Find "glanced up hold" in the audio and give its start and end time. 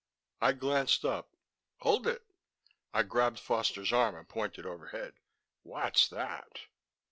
0.53-2.07